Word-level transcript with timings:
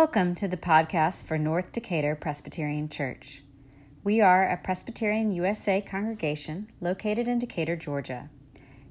Welcome 0.00 0.34
to 0.36 0.48
the 0.48 0.56
podcast 0.56 1.26
for 1.26 1.36
North 1.36 1.72
Decatur 1.72 2.14
Presbyterian 2.14 2.88
Church. 2.88 3.42
We 4.02 4.22
are 4.22 4.48
a 4.48 4.56
Presbyterian 4.56 5.30
USA 5.30 5.82
congregation 5.82 6.72
located 6.80 7.28
in 7.28 7.38
Decatur, 7.38 7.76
Georgia. 7.76 8.30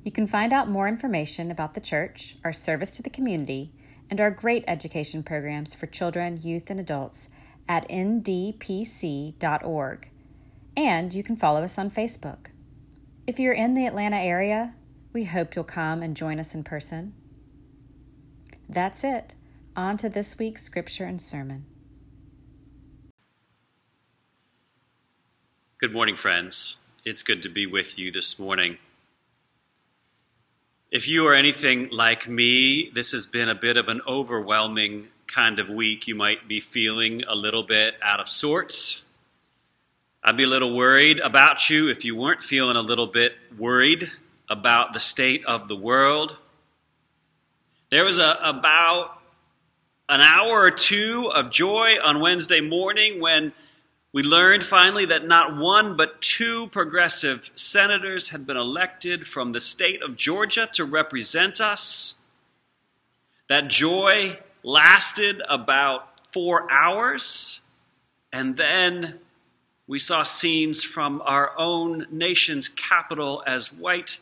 You 0.03 0.11
can 0.11 0.27
find 0.27 0.53
out 0.53 0.69
more 0.69 0.87
information 0.87 1.49
about 1.49 1.73
the 1.73 1.81
church, 1.81 2.37
our 2.43 2.53
service 2.53 2.91
to 2.91 3.01
the 3.01 3.09
community, 3.09 3.71
and 4.07 4.21
our 4.21 4.29
great 4.29 4.63
education 4.67 5.23
programs 5.23 5.73
for 5.73 5.87
children, 5.87 6.41
youth, 6.43 6.69
and 6.69 6.79
adults 6.79 7.27
at 7.67 7.89
ndpc.org. 7.89 9.31
And 10.77 11.13
you 11.15 11.23
can 11.23 11.35
follow 11.37 11.63
us 11.63 11.79
on 11.79 11.89
Facebook. 11.89 12.51
If 13.25 13.39
you're 13.39 13.53
in 13.53 13.73
the 13.73 13.87
Atlanta 13.87 14.17
area, 14.17 14.75
we 15.11 15.23
hope 15.23 15.55
you'll 15.55 15.63
come 15.63 16.03
and 16.03 16.15
join 16.15 16.39
us 16.39 16.53
in 16.53 16.63
person. 16.63 17.15
That's 18.69 19.03
it. 19.03 19.33
On 19.75 19.97
to 19.97 20.09
this 20.09 20.37
week's 20.37 20.63
scripture 20.63 21.05
and 21.05 21.21
sermon. 21.21 21.65
Good 25.79 25.93
morning, 25.93 26.17
friends. 26.17 26.77
It's 27.05 27.23
good 27.23 27.43
to 27.43 27.49
be 27.49 27.65
with 27.65 27.97
you 27.97 28.11
this 28.11 28.37
morning. 28.37 28.77
If 30.91 31.07
you 31.07 31.25
are 31.27 31.35
anything 31.35 31.89
like 31.91 32.27
me, 32.27 32.91
this 32.93 33.11
has 33.11 33.27
been 33.27 33.47
a 33.47 33.55
bit 33.55 33.77
of 33.77 33.87
an 33.87 34.01
overwhelming 34.07 35.07
kind 35.27 35.59
of 35.59 35.69
week. 35.69 36.07
You 36.07 36.15
might 36.15 36.47
be 36.47 36.59
feeling 36.59 37.23
a 37.27 37.35
little 37.35 37.63
bit 37.63 37.93
out 38.01 38.19
of 38.19 38.27
sorts. 38.27 39.05
I'd 40.23 40.35
be 40.35 40.43
a 40.43 40.47
little 40.47 40.75
worried 40.75 41.19
about 41.19 41.69
you 41.69 41.89
if 41.89 42.03
you 42.03 42.15
weren't 42.15 42.41
feeling 42.41 42.75
a 42.75 42.81
little 42.81 43.07
bit 43.07 43.33
worried 43.57 44.11
about 44.49 44.93
the 44.93 44.99
state 44.99 45.45
of 45.45 45.67
the 45.67 45.75
world. 45.75 46.35
There 47.91 48.03
was 48.03 48.19
a, 48.19 48.37
about 48.43 49.18
an 50.09 50.21
hour 50.21 50.59
or 50.59 50.71
two 50.71 51.29
of 51.35 51.51
joy 51.51 51.91
on 52.03 52.19
Wednesday 52.19 52.61
morning 52.61 53.21
when 53.21 53.53
we 54.11 54.23
learned 54.23 54.63
finally 54.63 55.05
that 55.05 55.27
not 55.27 55.55
one 55.55 55.95
but 55.95 56.19
two 56.19 56.65
progressive 56.67 57.51
senators 57.53 58.29
had 58.29 58.47
been 58.47 58.57
elected 58.57 59.27
from 59.27 59.51
the 59.51 59.59
state 59.59 60.01
of 60.01 60.15
Georgia 60.15 60.67
to 60.73 60.83
represent 60.83 61.61
us. 61.61 62.15
That 63.49 63.67
joy 63.67 64.39
lasted 64.63 65.43
about 65.47 66.33
four 66.33 66.71
hours, 66.71 67.61
and 68.33 68.57
then 68.57 69.19
we 69.85 69.99
saw 69.99 70.23
scenes 70.23 70.83
from 70.83 71.21
our 71.23 71.51
own 71.55 72.07
nation's 72.09 72.67
capital 72.67 73.43
as 73.45 73.71
white 73.71 74.19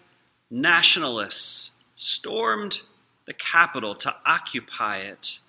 nationalists 0.50 1.72
stormed 1.96 2.82
the 3.26 3.34
Capitol 3.34 3.96
to 3.96 4.14
occupy 4.26 4.98
it 4.98 5.40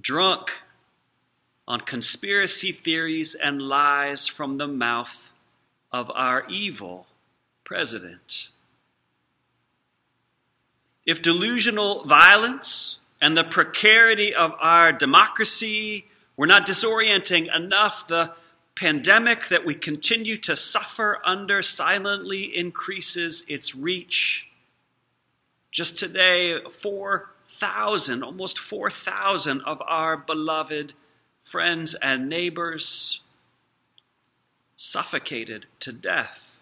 drunk 0.00 0.52
on 1.68 1.80
conspiracy 1.80 2.72
theories 2.72 3.34
and 3.34 3.60
lies 3.60 4.26
from 4.26 4.58
the 4.58 4.68
mouth 4.68 5.32
of 5.92 6.10
our 6.14 6.44
evil 6.48 7.06
president. 7.64 8.48
If 11.04 11.22
delusional 11.22 12.04
violence 12.04 13.00
and 13.20 13.36
the 13.36 13.44
precarity 13.44 14.34
of 14.34 14.52
our 14.60 14.92
democracy 14.92 16.06
were 16.36 16.46
not 16.46 16.66
disorienting 16.66 17.54
enough, 17.54 18.08
the 18.08 18.32
pandemic 18.74 19.48
that 19.48 19.64
we 19.64 19.74
continue 19.74 20.36
to 20.36 20.54
suffer 20.54 21.18
under 21.24 21.62
silently 21.62 22.56
increases 22.56 23.44
its 23.48 23.74
reach. 23.74 24.48
Just 25.70 25.98
today, 25.98 26.60
four 26.70 27.30
4,000, 27.56 28.22
almost 28.22 28.58
4,000 28.58 29.62
of 29.62 29.80
our 29.86 30.16
beloved 30.16 30.92
friends 31.42 31.94
and 31.94 32.28
neighbors 32.28 33.22
suffocated 34.76 35.64
to 35.80 35.90
death. 35.90 36.60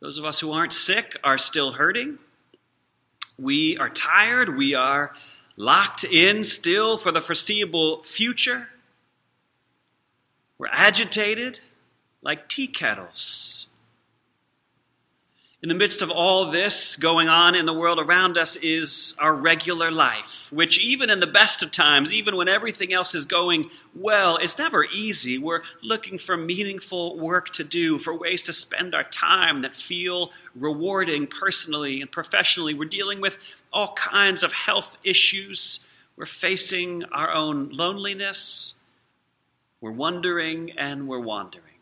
Those 0.00 0.18
of 0.18 0.24
us 0.24 0.38
who 0.38 0.52
aren't 0.52 0.72
sick 0.72 1.16
are 1.24 1.36
still 1.36 1.72
hurting. 1.72 2.18
We 3.38 3.76
are 3.76 3.88
tired. 3.88 4.56
We 4.56 4.74
are 4.74 5.12
locked 5.56 6.04
in 6.04 6.44
still 6.44 6.96
for 6.98 7.10
the 7.10 7.22
foreseeable 7.22 8.04
future. 8.04 8.68
We're 10.58 10.68
agitated 10.70 11.58
like 12.22 12.48
tea 12.48 12.68
kettles. 12.68 13.66
In 15.66 15.68
the 15.68 15.74
midst 15.74 16.00
of 16.00 16.12
all 16.12 16.52
this 16.52 16.94
going 16.94 17.26
on 17.26 17.56
in 17.56 17.66
the 17.66 17.74
world 17.74 17.98
around 17.98 18.38
us 18.38 18.54
is 18.54 19.16
our 19.18 19.34
regular 19.34 19.90
life, 19.90 20.46
which, 20.52 20.78
even 20.78 21.10
in 21.10 21.18
the 21.18 21.26
best 21.26 21.60
of 21.60 21.72
times, 21.72 22.14
even 22.14 22.36
when 22.36 22.46
everything 22.46 22.92
else 22.92 23.16
is 23.16 23.24
going 23.24 23.68
well, 23.92 24.36
is 24.36 24.60
never 24.60 24.84
easy. 24.84 25.38
We're 25.38 25.62
looking 25.82 26.18
for 26.18 26.36
meaningful 26.36 27.18
work 27.18 27.52
to 27.54 27.64
do, 27.64 27.98
for 27.98 28.16
ways 28.16 28.44
to 28.44 28.52
spend 28.52 28.94
our 28.94 29.02
time 29.02 29.62
that 29.62 29.74
feel 29.74 30.30
rewarding 30.54 31.26
personally 31.26 32.00
and 32.00 32.12
professionally. 32.12 32.72
We're 32.72 32.88
dealing 32.88 33.20
with 33.20 33.36
all 33.72 33.92
kinds 33.94 34.44
of 34.44 34.52
health 34.52 34.96
issues. 35.02 35.88
We're 36.14 36.26
facing 36.26 37.02
our 37.06 37.32
own 37.32 37.70
loneliness. 37.70 38.74
We're 39.80 39.90
wondering 39.90 40.78
and 40.78 41.08
we're 41.08 41.18
wandering. 41.18 41.75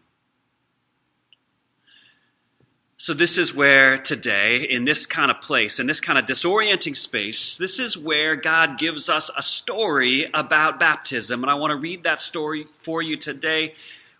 So, 3.04 3.12
this 3.12 3.36
is 3.36 3.54
where 3.54 3.98
today, 3.98 4.62
in 4.62 4.84
this 4.84 5.04
kind 5.04 5.30
of 5.30 5.42
place, 5.42 5.78
in 5.78 5.86
this 5.86 6.00
kind 6.00 6.18
of 6.18 6.24
disorienting 6.24 6.96
space, 6.96 7.58
this 7.58 7.78
is 7.78 7.98
where 7.98 8.34
God 8.34 8.78
gives 8.78 9.10
us 9.10 9.30
a 9.36 9.42
story 9.42 10.30
about 10.32 10.80
baptism. 10.80 11.44
And 11.44 11.50
I 11.50 11.54
want 11.56 11.72
to 11.72 11.76
read 11.76 12.04
that 12.04 12.22
story 12.22 12.66
for 12.78 13.02
you 13.02 13.18
today. 13.18 13.74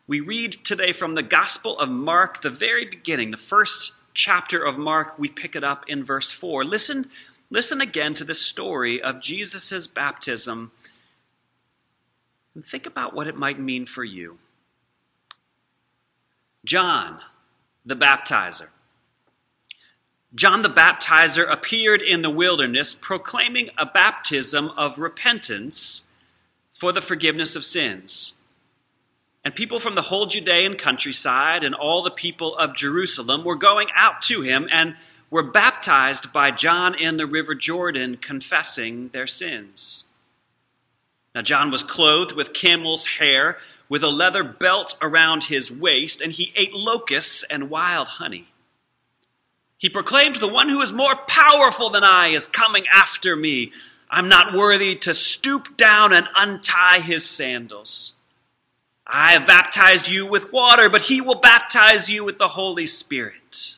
We 0.06 0.20
read 0.20 0.62
today 0.64 0.92
from 0.92 1.14
the 1.14 1.22
Gospel 1.22 1.78
of 1.78 1.88
Mark, 1.88 2.42
the 2.42 2.50
very 2.50 2.84
beginning, 2.84 3.30
the 3.30 3.38
first 3.38 3.94
chapter 4.12 4.62
of 4.62 4.76
Mark. 4.76 5.18
We 5.18 5.30
pick 5.30 5.56
it 5.56 5.64
up 5.64 5.86
in 5.88 6.04
verse 6.04 6.30
4. 6.30 6.66
Listen, 6.66 7.06
listen 7.48 7.80
again 7.80 8.12
to 8.12 8.24
the 8.24 8.34
story 8.34 9.00
of 9.00 9.18
Jesus' 9.18 9.86
baptism 9.86 10.72
and 12.54 12.62
think 12.62 12.84
about 12.84 13.14
what 13.14 13.28
it 13.28 13.34
might 13.34 13.58
mean 13.58 13.86
for 13.86 14.04
you. 14.04 14.36
John, 16.66 17.22
the 17.84 17.96
baptizer. 17.96 18.68
John 20.34 20.62
the 20.62 20.68
Baptizer 20.68 21.48
appeared 21.48 22.02
in 22.02 22.22
the 22.22 22.30
wilderness 22.30 22.92
proclaiming 22.92 23.70
a 23.78 23.86
baptism 23.86 24.68
of 24.70 24.98
repentance 24.98 26.10
for 26.72 26.90
the 26.90 27.00
forgiveness 27.00 27.54
of 27.54 27.64
sins. 27.64 28.34
And 29.44 29.54
people 29.54 29.78
from 29.78 29.94
the 29.94 30.02
whole 30.02 30.26
Judean 30.26 30.74
countryside 30.76 31.62
and 31.62 31.74
all 31.74 32.02
the 32.02 32.10
people 32.10 32.56
of 32.56 32.74
Jerusalem 32.74 33.44
were 33.44 33.54
going 33.54 33.88
out 33.94 34.22
to 34.22 34.40
him 34.40 34.66
and 34.72 34.96
were 35.30 35.42
baptized 35.42 36.32
by 36.32 36.50
John 36.50 36.94
in 36.96 37.16
the 37.16 37.26
river 37.26 37.54
Jordan, 37.54 38.16
confessing 38.16 39.10
their 39.10 39.28
sins. 39.28 40.04
Now, 41.34 41.42
John 41.42 41.70
was 41.70 41.82
clothed 41.82 42.32
with 42.32 42.52
camel's 42.52 43.06
hair, 43.06 43.58
with 43.88 44.02
a 44.02 44.08
leather 44.08 44.44
belt 44.44 44.96
around 45.02 45.44
his 45.44 45.70
waist, 45.70 46.20
and 46.20 46.32
he 46.32 46.52
ate 46.56 46.74
locusts 46.74 47.44
and 47.50 47.70
wild 47.70 48.08
honey. 48.08 48.48
He 49.76 49.88
proclaimed, 49.88 50.36
The 50.36 50.48
one 50.48 50.68
who 50.68 50.80
is 50.80 50.92
more 50.92 51.14
powerful 51.26 51.90
than 51.90 52.04
I 52.04 52.28
is 52.28 52.46
coming 52.46 52.86
after 52.92 53.36
me. 53.36 53.72
I'm 54.08 54.28
not 54.28 54.54
worthy 54.54 54.94
to 54.96 55.12
stoop 55.12 55.76
down 55.76 56.12
and 56.12 56.26
untie 56.36 57.00
his 57.00 57.28
sandals. 57.28 58.14
I 59.06 59.32
have 59.32 59.46
baptized 59.46 60.08
you 60.08 60.26
with 60.26 60.52
water, 60.52 60.88
but 60.88 61.02
he 61.02 61.20
will 61.20 61.40
baptize 61.40 62.08
you 62.08 62.24
with 62.24 62.38
the 62.38 62.48
Holy 62.48 62.86
Spirit. 62.86 63.74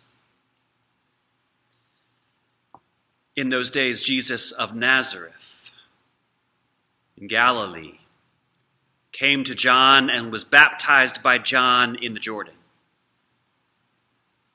In 3.35 3.49
those 3.49 3.70
days, 3.70 4.00
Jesus 4.00 4.52
of 4.52 4.75
Nazareth 4.75 5.73
in 7.19 7.26
Galilee 7.26 7.95
came 9.16 9.44
to 9.44 9.54
John 9.54 10.10
and 10.10 10.30
was 10.30 10.44
baptized 10.44 11.22
by 11.22 11.38
John 11.38 11.96
in 11.96 12.12
the 12.12 12.20
Jordan. 12.20 12.52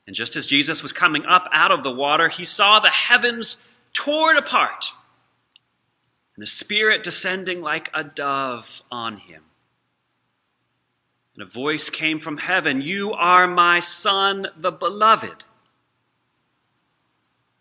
And 0.06 0.14
just 0.14 0.36
as 0.36 0.46
Jesus 0.46 0.82
was 0.82 0.92
coming 0.92 1.24
up 1.26 1.48
out 1.52 1.72
of 1.72 1.82
the 1.82 1.90
water, 1.90 2.28
he 2.28 2.44
saw 2.44 2.78
the 2.78 2.88
heavens 2.88 3.66
torn 3.92 4.36
apart 4.36 4.92
and 6.36 6.42
the 6.42 6.46
Spirit 6.46 7.02
descending 7.02 7.60
like 7.60 7.90
a 7.92 8.04
dove 8.04 8.82
on 8.90 9.16
him. 9.16 9.42
And 11.34 11.42
a 11.42 11.50
voice 11.50 11.90
came 11.90 12.20
from 12.20 12.38
heaven 12.38 12.80
You 12.80 13.12
are 13.14 13.48
my 13.48 13.80
Son, 13.80 14.46
the 14.56 14.72
beloved. 14.72 15.44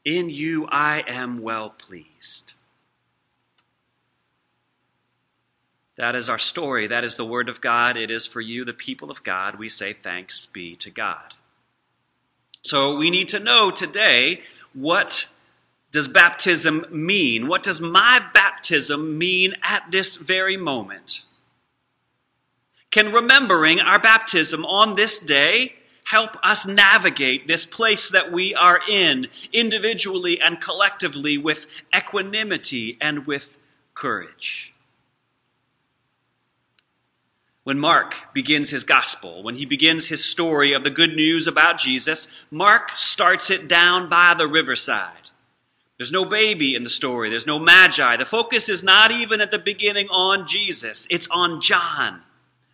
In 0.06 0.30
you 0.30 0.68
I 0.69 1.03
am 1.07 1.42
well 1.42 1.71
pleased. 1.71 2.53
That 6.01 6.15
is 6.15 6.30
our 6.30 6.39
story. 6.39 6.88
That 6.88 7.03
is 7.03 7.15
the 7.15 7.25
Word 7.25 7.48
of 7.48 7.62
God. 7.62 7.95
It 7.95 8.09
is 8.09 8.25
for 8.25 8.42
you, 8.42 8.65
the 8.65 8.74
people 8.74 9.12
of 9.12 9.21
God. 9.21 9.59
We 9.59 9.69
say 9.69 9.94
thanks 9.94 10.48
be 10.48 10.75
to 10.77 10.89
God. 10.89 11.36
So 12.63 12.98
we 12.98 13.12
need 13.12 13.30
to 13.30 13.39
know 13.39 13.69
today 13.69 14.42
what 14.74 15.27
does 15.92 16.07
baptism 16.07 16.88
mean? 16.89 17.48
What 17.48 17.62
does 17.62 17.80
my 17.80 18.19
baptism 18.33 19.19
mean 19.19 19.53
at 19.62 19.92
this 19.92 20.15
very 20.15 20.57
moment? 20.57 21.21
Can 22.89 23.13
remembering 23.13 23.80
our 23.80 24.00
baptism 24.00 24.65
on 24.65 24.95
this 24.95 25.19
day 25.19 25.74
help 26.06 26.36
us 26.44 26.65
navigate 26.65 27.45
this 27.45 27.68
place 27.68 28.09
that 28.09 28.31
we 28.31 28.56
are 28.56 28.80
in, 28.89 29.27
individually 29.53 30.42
and 30.42 30.59
collectively, 30.59 31.38
with 31.38 31.68
equanimity 31.95 32.98
and 33.00 33.27
with 33.27 33.59
courage? 33.94 34.74
When 37.63 37.80
Mark 37.80 38.16
begins 38.34 38.72
his 38.72 38.84
gospel, 38.84 39.44
when 39.44 39.56
he 39.56 39.66
begins 39.66 40.08
his 40.08 40.25
story 40.25 40.74
of 40.74 40.84
the 40.84 40.90
good 40.90 41.16
news 41.16 41.46
about 41.46 41.78
Jesus, 41.78 42.36
Mark 42.50 42.98
starts 42.98 43.52
it 43.52 43.68
down 43.68 44.10
by 44.10 44.34
the 44.36 44.48
riverside. 44.48 45.30
There's 45.98 46.12
no 46.12 46.25
baby 46.25 46.74
in 46.74 46.81
the 46.81 46.90
story. 46.90 47.30
There's 47.30 47.46
no 47.46 47.60
magi. 47.60 48.18
The 48.18 48.25
focus 48.25 48.68
is 48.68 48.84
not 48.84 49.12
even 49.12 49.40
at 49.40 49.52
the 49.52 49.60
beginning 49.60 50.08
on 50.08 50.48
Jesus. 50.48 51.06
It's 51.12 51.28
on 51.30 51.62
John. 51.62 52.22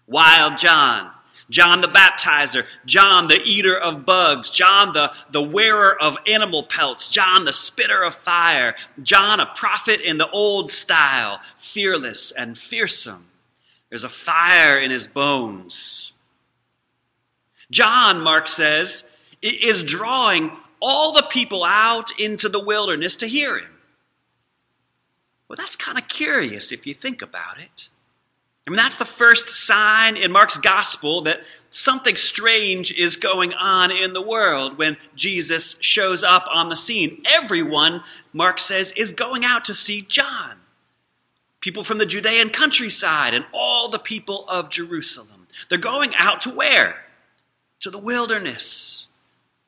Wild 0.07 0.57
John. 0.57 1.11
John 1.49 1.81
the 1.81 1.89
baptizer. 1.89 2.65
John 2.85 3.27
the 3.27 3.41
eater 3.43 3.77
of 3.77 4.05
bugs. 4.05 4.49
John 4.49 4.93
the, 4.93 5.13
the 5.29 5.43
wearer 5.43 6.01
of 6.01 6.17
animal 6.25 6.63
pelts. 6.63 7.09
John 7.09 7.43
the 7.43 7.51
spitter 7.51 8.01
of 8.03 8.15
fire. 8.15 8.75
John 9.03 9.41
a 9.41 9.45
prophet 9.47 9.99
in 9.99 10.17
the 10.17 10.29
old 10.29 10.71
style. 10.71 11.41
Fearless 11.57 12.31
and 12.31 12.57
fearsome. 12.57 13.25
There's 13.89 14.03
a 14.03 14.09
fire 14.09 14.77
in 14.77 14.91
his 14.91 15.07
bones. 15.07 16.13
John, 17.71 18.21
Mark 18.21 18.47
says, 18.47 19.11
is 19.41 19.83
drawing 19.83 20.51
all 20.81 21.13
the 21.13 21.27
people 21.29 21.63
out 21.63 22.17
into 22.19 22.49
the 22.49 22.63
wilderness 22.63 23.15
to 23.17 23.27
hear 23.27 23.57
him. 23.57 23.71
Well, 25.47 25.57
that's 25.57 25.75
kind 25.75 25.97
of 25.97 26.07
curious 26.07 26.71
if 26.71 26.85
you 26.85 26.93
think 26.93 27.21
about 27.21 27.59
it. 27.59 27.89
I 28.65 28.69
mean, 28.69 28.77
that's 28.77 28.97
the 28.97 29.05
first 29.05 29.47
sign 29.47 30.17
in 30.17 30.33
Mark's 30.33 30.57
gospel 30.57 31.21
that 31.21 31.39
something 31.69 32.17
strange 32.17 32.91
is 32.91 33.15
going 33.15 33.53
on 33.53 33.91
in 33.91 34.11
the 34.11 34.21
world 34.21 34.77
when 34.77 34.97
Jesus 35.15 35.81
shows 35.81 36.21
up 36.21 36.45
on 36.51 36.67
the 36.67 36.75
scene. 36.75 37.23
Everyone, 37.31 38.03
Mark 38.33 38.59
says, 38.59 38.91
is 38.91 39.13
going 39.13 39.45
out 39.45 39.63
to 39.65 39.73
see 39.73 40.01
John. 40.01 40.57
People 41.59 41.83
from 41.83 41.97
the 41.97 42.05
Judean 42.05 42.49
countryside 42.49 43.33
and 43.33 43.45
all 43.53 43.89
the 43.89 43.99
people 43.99 44.45
of 44.47 44.69
Jerusalem. 44.69 45.47
They're 45.69 45.77
going 45.77 46.13
out 46.15 46.41
to 46.41 46.51
where? 46.51 47.05
To 47.81 47.89
the 47.89 47.97
wilderness 47.97 49.07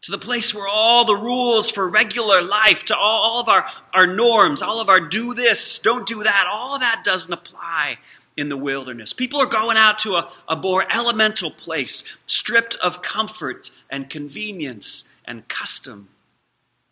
to 0.01 0.12
the 0.12 0.18
place 0.18 0.56
where 0.56 0.68
all 0.68 1.06
the 1.06 1.15
rules 1.15 1.69
for 1.69 1.88
regular 1.88 2.41
life, 2.41 2.86
to 2.86 2.95
all 2.97 3.41
of 3.41 3.50
our, 3.50 3.65
our 3.94 4.07
norms, 4.07 4.62
all 4.62 4.81
of 4.81 4.89
our 4.89 5.00
do 5.00 5.33
this, 5.33 5.80
don't 5.80 6.07
do 6.07 6.24
that, 6.24 6.47
all 6.51 6.80
that 6.80 7.03
doesn't 7.03 7.33
apply 7.33 7.97
in 8.38 8.50
the 8.50 8.57
wilderness. 8.57 9.12
People 9.12 9.42
are 9.42 9.45
going 9.45 9.77
out 9.77 10.00
to 10.00 10.15
a, 10.15 10.31
a 10.47 10.56
more 10.56 10.85
elemental 10.92 11.51
place, 11.51 12.03
stripped 12.25 12.75
of 12.75 13.01
comfort 13.01 13.71
and 13.89 14.09
convenience 14.09 15.13
and 15.25 15.47
custom. 15.50 16.09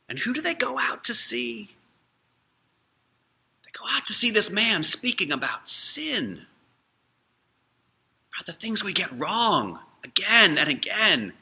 And 0.09 0.19
who 0.19 0.33
do 0.33 0.41
they 0.41 0.53
go 0.53 0.77
out 0.77 1.03
to 1.05 1.13
see? 1.13 1.69
Go 3.77 3.85
out 3.91 4.05
to 4.07 4.13
see 4.13 4.31
this 4.31 4.51
man 4.51 4.83
speaking 4.83 5.31
about 5.31 5.67
sin, 5.67 6.47
about 8.35 8.45
the 8.45 8.53
things 8.53 8.83
we 8.83 8.93
get 8.93 9.11
wrong 9.11 9.79
again 10.03 10.57
and 10.57 10.69
again 10.69 11.33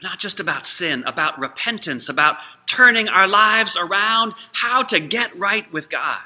but 0.00 0.08
not 0.08 0.18
just 0.18 0.40
about 0.40 0.64
sin, 0.64 1.04
about 1.06 1.38
repentance, 1.38 2.08
about 2.08 2.38
turning 2.66 3.08
our 3.08 3.28
lives 3.28 3.76
around, 3.76 4.32
how 4.52 4.82
to 4.82 4.98
get 4.98 5.36
right 5.38 5.70
with 5.72 5.90
God. 5.90 6.22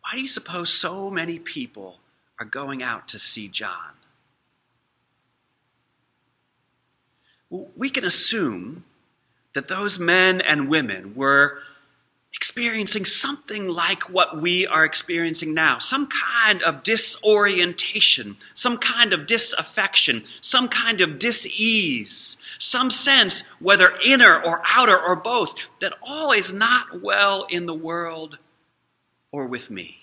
Why 0.00 0.14
do 0.14 0.20
you 0.20 0.26
suppose 0.26 0.70
so 0.70 1.12
many 1.12 1.38
people 1.38 1.98
are 2.40 2.46
going 2.46 2.82
out 2.82 3.06
to 3.08 3.20
see 3.20 3.46
John? 3.46 3.92
Well, 7.48 7.68
we 7.76 7.88
can 7.88 8.04
assume 8.04 8.84
that 9.52 9.68
those 9.68 10.00
men 10.00 10.40
and 10.40 10.68
women 10.68 11.14
were 11.14 11.60
experiencing 12.34 13.04
something 13.04 13.68
like 13.68 14.08
what 14.10 14.40
we 14.40 14.66
are 14.66 14.84
experiencing 14.84 15.52
now 15.52 15.78
some 15.78 16.08
kind 16.08 16.62
of 16.62 16.82
disorientation, 16.82 18.36
some 18.54 18.78
kind 18.78 19.12
of 19.12 19.26
disaffection, 19.26 20.24
some 20.40 20.68
kind 20.68 21.00
of 21.00 21.18
dis-ease, 21.18 22.38
some 22.58 22.90
sense, 22.90 23.46
whether 23.58 23.92
inner 24.04 24.40
or 24.44 24.62
outer 24.66 24.98
or 24.98 25.16
both, 25.16 25.66
that 25.80 25.94
all 26.02 26.32
is 26.32 26.52
not 26.52 27.02
well 27.02 27.46
in 27.50 27.66
the 27.66 27.74
world 27.74 28.38
or 29.30 29.46
with 29.46 29.70
me. 29.70 29.98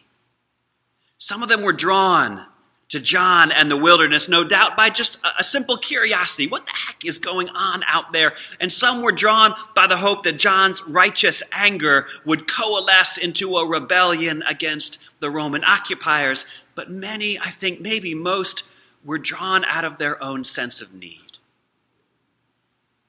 Some 1.18 1.44
of 1.44 1.50
them 1.50 1.62
were 1.62 1.74
drawn 1.74 2.46
to 2.90 3.00
John 3.00 3.52
and 3.52 3.70
the 3.70 3.78
wilderness, 3.78 4.28
no 4.28 4.44
doubt 4.44 4.76
by 4.76 4.90
just 4.90 5.20
a, 5.40 5.44
simple 5.44 5.78
curiosity. 5.78 6.48
What 6.48 6.66
the 6.66 6.74
heck 6.74 7.06
is 7.06 7.20
going 7.20 7.50
on 7.50 7.84
out 7.88 8.12
there? 8.12 8.34
And 8.60 8.74
some 8.74 9.02
were 9.02 9.12
drawn 9.12 9.54
by 9.76 9.88
the 9.88 9.98
hope 9.98 10.24
that 10.24 10.40
John's 10.40 10.86
righteous 10.88 11.44
anger 11.52 12.08
would 12.26 12.48
coalesce 12.48 13.18
into 13.18 13.58
a 13.58 13.68
rebellion 13.68 14.44
against 14.44 15.00
the 15.20 15.30
Roman 15.30 15.64
occupiers. 15.64 16.46
But 16.74 16.90
many, 16.90 17.38
I 17.38 17.50
think 17.50 17.80
maybe 17.80 18.16
most, 18.16 18.68
were 19.06 19.20
drawn 19.20 19.64
out 19.66 19.86
of 19.86 19.98
their 19.98 20.22
own 20.24 20.44
sense 20.44 20.82
of 20.82 20.94
need. 20.94 21.38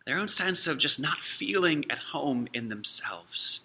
Their 0.05 0.19
own 0.19 0.29
sense 0.29 0.67
of 0.67 0.79
just 0.79 1.01
not 1.01 1.19
feeling 1.19 1.85
at 1.91 1.99
home 1.99 2.49
in 2.53 2.69
themselves, 2.69 3.61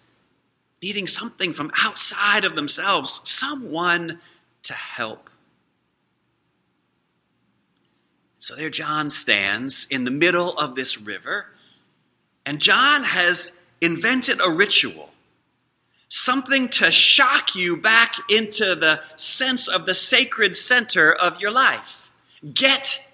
needing 0.82 1.06
something 1.06 1.52
from 1.52 1.72
outside 1.82 2.44
of 2.44 2.56
themselves, 2.56 3.20
someone 3.24 4.20
to 4.62 4.72
help. 4.72 5.28
So 8.46 8.54
there 8.54 8.70
John 8.70 9.10
stands 9.10 9.88
in 9.90 10.04
the 10.04 10.12
middle 10.12 10.56
of 10.56 10.76
this 10.76 11.00
river, 11.00 11.46
and 12.44 12.60
John 12.60 13.02
has 13.02 13.58
invented 13.80 14.40
a 14.40 14.48
ritual, 14.48 15.10
something 16.08 16.68
to 16.68 16.92
shock 16.92 17.56
you 17.56 17.76
back 17.76 18.14
into 18.30 18.76
the 18.76 19.02
sense 19.16 19.66
of 19.66 19.84
the 19.84 19.96
sacred 19.96 20.54
center 20.54 21.12
of 21.12 21.40
your 21.40 21.50
life. 21.50 22.12
Get, 22.54 23.12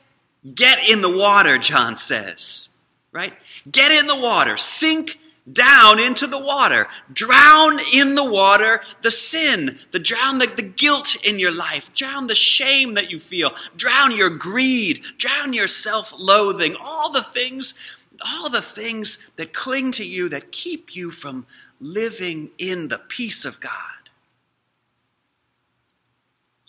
get 0.55 0.87
in 0.87 1.01
the 1.01 1.17
water, 1.17 1.57
John 1.57 1.97
says, 1.97 2.69
right? 3.11 3.33
Get 3.71 3.91
in 3.91 4.09
the 4.09 4.21
water, 4.21 4.59
sink 4.59 5.19
down 5.51 5.99
into 5.99 6.27
the 6.27 6.39
water. 6.39 6.87
Drown 7.13 7.81
in 7.93 8.15
the 8.15 8.31
water 8.31 8.83
the 9.03 9.11
sin, 9.11 9.79
the 9.91 9.99
drown 9.99 10.39
the, 10.39 10.47
the 10.47 10.63
guilt 10.63 11.17
in 11.25 11.39
your 11.39 11.55
life, 11.55 11.93
drown 11.95 12.27
the 12.27 12.35
shame 12.35 12.95
that 12.95 13.11
you 13.11 13.19
feel, 13.19 13.53
drown 13.77 14.17
your 14.17 14.31
greed, 14.31 15.03
drown 15.19 15.53
your 15.53 15.67
self-loathing, 15.67 16.77
all 16.81 17.11
the 17.11 17.23
things, 17.23 17.79
all 18.25 18.51
the 18.51 18.61
things 18.61 19.27
that 19.37 19.53
cling 19.53 19.91
to 19.93 20.07
you 20.07 20.29
that 20.29 20.53
keep 20.53 20.95
you 20.95 21.11
from 21.11 21.47
living 21.81 22.51
in 22.59 22.89
the 22.89 22.99
peace 23.09 23.45
of 23.45 23.61
God. 23.61 23.71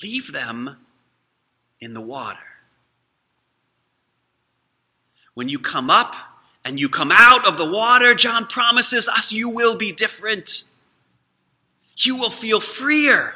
Leave 0.01 0.34
them 0.34 0.77
in 1.80 1.94
the 1.94 2.01
water. 2.01 2.39
When 5.36 5.50
you 5.50 5.60
come 5.60 5.89
up 5.89 6.15
and 6.65 6.79
you 6.79 6.89
come 6.89 7.12
out 7.12 7.46
of 7.46 7.58
the 7.58 7.70
water, 7.70 8.15
John 8.15 8.48
promises 8.48 9.10
us 9.10 9.32
you 9.34 9.50
will 9.50 9.75
be 9.75 9.91
different. 9.91 10.63
You 11.98 12.17
will 12.17 12.29
feel 12.29 12.60
freer. 12.60 13.36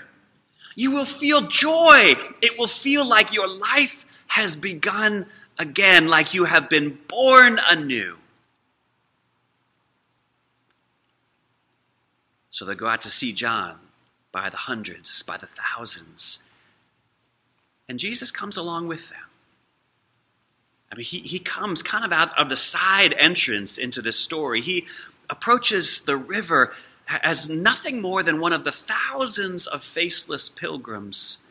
You 0.75 0.91
will 0.91 1.05
feel 1.05 1.41
joy. 1.41 2.15
It 2.41 2.57
will 2.57 2.67
feel 2.67 3.07
like 3.07 3.33
your 3.33 3.47
life 3.47 4.05
has 4.27 4.55
begun 4.55 5.25
again, 5.59 6.07
like 6.07 6.33
you 6.33 6.45
have 6.45 6.69
been 6.69 6.97
born 7.07 7.59
anew. 7.69 8.17
So 12.49 12.65
they 12.65 12.75
go 12.75 12.87
out 12.87 13.01
to 13.01 13.09
see 13.09 13.33
John 13.33 13.77
by 14.31 14.49
the 14.49 14.57
hundreds, 14.57 15.21
by 15.23 15.37
the 15.37 15.47
thousands. 15.47 16.43
And 17.89 17.99
Jesus 17.99 18.31
comes 18.31 18.57
along 18.57 18.87
with 18.87 19.09
them. 19.09 19.26
I 20.91 20.95
mean, 20.95 21.05
he, 21.05 21.19
he 21.19 21.39
comes 21.39 21.83
kind 21.83 22.05
of 22.05 22.11
out 22.11 22.37
of 22.37 22.49
the 22.49 22.55
side 22.55 23.13
entrance 23.17 23.77
into 23.77 24.01
this 24.01 24.19
story. 24.19 24.61
He 24.61 24.87
approaches 25.29 26.01
the 26.01 26.17
river 26.17 26.73
as 27.23 27.49
nothing 27.49 28.01
more 28.01 28.23
than 28.23 28.39
one 28.39 28.53
of 28.53 28.63
the 28.63 28.71
thousands 28.71 29.67
of 29.67 29.83
faceless 29.83 30.49
pilgrims 30.49 31.45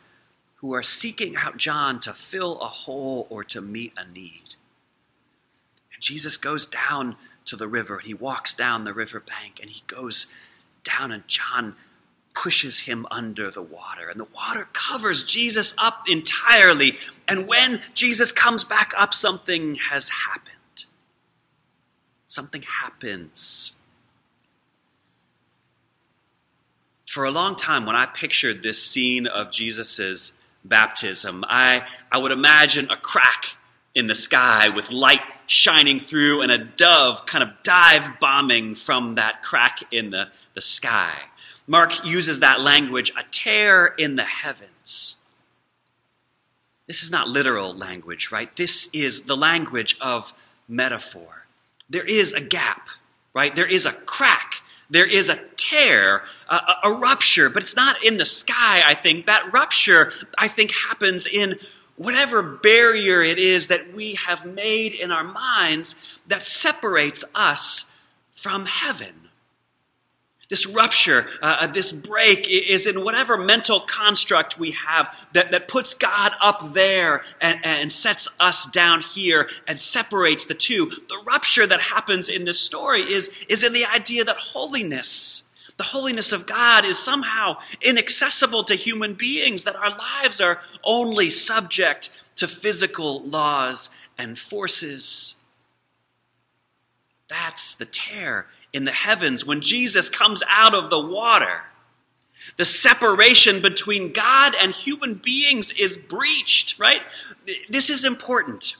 who 0.57 0.73
are 0.73 0.83
seeking 0.83 1.35
out 1.35 1.57
John 1.57 1.99
to 2.01 2.13
fill 2.13 2.59
a 2.59 2.65
hole 2.65 3.27
or 3.29 3.43
to 3.45 3.61
meet 3.61 3.93
a 3.95 4.05
need. 4.05 4.55
And 5.93 6.01
Jesus 6.01 6.37
goes 6.37 6.65
down 6.65 7.15
to 7.45 7.55
the 7.55 7.67
river. 7.67 7.99
He 7.99 8.13
walks 8.13 8.53
down 8.53 8.83
the 8.83 8.93
river 8.93 9.19
bank 9.19 9.59
and 9.61 9.69
he 9.69 9.83
goes 9.87 10.33
down, 10.83 11.11
and 11.11 11.27
John 11.27 11.75
pushes 12.43 12.79
him 12.81 13.07
under 13.09 13.49
the 13.49 13.61
water, 13.61 14.09
and 14.09 14.19
the 14.19 14.27
water 14.35 14.67
covers 14.71 15.23
Jesus 15.23 15.73
up 15.77 16.07
entirely. 16.07 16.97
And 17.27 17.47
when 17.47 17.81
Jesus 17.93 18.31
comes 18.31 18.63
back 18.63 18.93
up, 18.97 19.13
something 19.13 19.75
has 19.75 20.09
happened. 20.09 20.85
Something 22.27 22.61
happens. 22.61 23.77
For 27.07 27.25
a 27.25 27.31
long 27.31 27.55
time, 27.55 27.85
when 27.85 27.95
I 27.95 28.05
pictured 28.05 28.61
this 28.61 28.83
scene 28.83 29.25
of 29.25 29.51
Jesus' 29.51 30.37
baptism, 30.63 31.43
I, 31.47 31.87
I 32.11 32.19
would 32.19 32.31
imagine 32.31 32.91
a 32.91 32.97
crack 32.97 33.55
in 33.95 34.05
the 34.05 34.15
sky 34.15 34.69
with 34.69 34.91
light 34.91 35.21
shining 35.47 35.99
through 35.99 36.43
and 36.43 36.51
a 36.51 36.57
dove 36.59 37.25
kind 37.25 37.43
of 37.43 37.49
dive 37.63 38.19
bombing 38.19 38.75
from 38.75 39.15
that 39.15 39.41
crack 39.41 39.79
in 39.89 40.11
the, 40.11 40.29
the 40.53 40.61
sky. 40.61 41.17
Mark 41.67 42.05
uses 42.05 42.39
that 42.39 42.61
language, 42.61 43.11
a 43.17 43.23
tear 43.29 43.85
in 43.85 44.15
the 44.15 44.23
heavens. 44.23 45.17
This 46.87 47.03
is 47.03 47.11
not 47.11 47.27
literal 47.27 47.75
language, 47.75 48.31
right? 48.31 48.53
This 48.55 48.89
is 48.93 49.23
the 49.23 49.35
language 49.35 49.97
of 49.99 50.33
metaphor. 50.69 51.45
There 51.89 52.05
is 52.05 52.31
a 52.31 52.39
gap, 52.39 52.87
right? 53.33 53.53
There 53.53 53.67
is 53.67 53.85
a 53.85 53.91
crack. 53.91 54.61
There 54.89 55.05
is 55.05 55.27
a 55.27 55.39
tear, 55.57 56.23
a, 56.49 56.59
a, 56.85 56.91
rupture, 56.93 57.49
but 57.49 57.61
it's 57.61 57.75
not 57.75 58.05
in 58.05 58.17
the 58.17 58.25
sky, 58.25 58.81
I 58.85 58.93
think. 58.93 59.25
That 59.25 59.51
rupture, 59.51 60.13
I 60.37 60.47
think, 60.47 60.71
happens 60.71 61.27
in 61.27 61.57
whatever 61.97 62.41
barrier 62.41 63.21
it 63.21 63.37
is 63.37 63.67
that 63.67 63.93
we 63.93 64.13
have 64.13 64.45
made 64.45 64.93
in 64.93 65.11
our 65.11 65.25
minds 65.25 66.19
that 66.27 66.43
separates 66.43 67.25
us 67.35 67.91
from 68.33 68.65
heaven. 68.65 69.26
This 70.49 70.65
rupture, 70.65 71.27
uh, 71.41 71.57
uh, 71.61 71.67
this 71.67 71.91
break 71.91 72.47
is 72.49 72.87
in 72.87 73.03
whatever 73.03 73.37
mental 73.37 73.81
construct 73.81 74.57
we 74.57 74.71
have 74.71 75.27
that, 75.33 75.51
that 75.51 75.67
puts 75.67 75.93
God 75.93 76.31
up 76.41 76.71
there 76.71 77.23
and, 77.41 77.59
and 77.65 77.91
sets 77.91 78.29
us 78.39 78.65
down 78.67 79.01
here 79.01 79.49
and 79.67 79.77
separates 79.77 80.45
the 80.45 80.53
two. 80.53 80.89
The 81.09 81.21
rupture 81.27 81.67
that 81.67 81.81
happens 81.81 82.29
in 82.29 82.45
this 82.45 82.61
story 82.61 83.01
is, 83.01 83.37
is 83.49 83.61
in 83.61 83.73
the 83.73 83.85
idea 83.85 84.23
that 84.23 84.37
holiness, 84.37 85.43
the 85.75 85.83
holiness 85.83 86.31
of 86.31 86.45
God 86.45 86.85
is 86.85 86.97
somehow 86.97 87.57
inaccessible 87.81 88.63
to 88.65 88.75
human 88.75 89.15
beings, 89.15 89.65
that 89.65 89.75
our 89.75 89.97
lives 89.97 90.39
are 90.39 90.61
only 90.85 91.29
subject 91.29 92.17
to 92.37 92.47
physical 92.47 93.21
laws 93.21 93.89
and 94.17 94.39
forces. 94.39 95.35
That's 97.27 97.75
the 97.75 97.85
tear 97.85 98.47
in 98.73 98.85
the 98.85 98.91
heavens 98.91 99.45
when 99.45 99.61
Jesus 99.61 100.09
comes 100.09 100.43
out 100.49 100.75
of 100.75 100.89
the 100.89 100.99
water. 100.99 101.61
The 102.57 102.65
separation 102.65 103.61
between 103.61 104.13
God 104.13 104.53
and 104.59 104.73
human 104.73 105.15
beings 105.15 105.71
is 105.71 105.97
breached, 105.97 106.79
right? 106.79 107.01
This 107.69 107.89
is 107.89 108.05
important. 108.05 108.77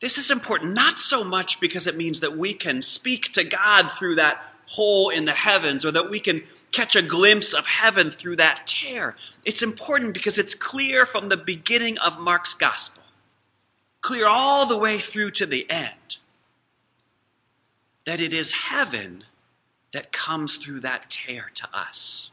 This 0.00 0.16
is 0.16 0.30
important 0.30 0.74
not 0.74 0.98
so 0.98 1.24
much 1.24 1.60
because 1.60 1.86
it 1.86 1.96
means 1.96 2.20
that 2.20 2.36
we 2.36 2.54
can 2.54 2.82
speak 2.82 3.32
to 3.32 3.44
God 3.44 3.90
through 3.90 4.14
that 4.16 4.42
hole 4.66 5.08
in 5.08 5.24
the 5.24 5.32
heavens 5.32 5.84
or 5.84 5.90
that 5.90 6.10
we 6.10 6.20
can 6.20 6.42
catch 6.72 6.94
a 6.94 7.02
glimpse 7.02 7.54
of 7.54 7.66
heaven 7.66 8.10
through 8.10 8.36
that 8.36 8.66
tear. 8.66 9.16
It's 9.44 9.62
important 9.62 10.14
because 10.14 10.38
it's 10.38 10.54
clear 10.54 11.06
from 11.06 11.28
the 11.28 11.36
beginning 11.36 11.98
of 11.98 12.20
Mark's 12.20 12.54
gospel, 12.54 13.02
clear 14.02 14.28
all 14.28 14.66
the 14.66 14.78
way 14.78 14.98
through 14.98 15.32
to 15.32 15.46
the 15.46 15.68
end 15.70 16.17
that 18.08 18.20
it 18.20 18.32
is 18.32 18.52
heaven 18.52 19.22
that 19.92 20.12
comes 20.12 20.56
through 20.56 20.80
that 20.80 21.10
tear 21.10 21.50
to 21.52 21.68
us. 21.74 22.30